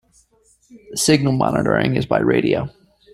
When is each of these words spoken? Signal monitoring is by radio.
Signal 0.95 1.33
monitoring 1.33 1.95
is 1.95 2.07
by 2.07 2.21
radio. 2.21 2.67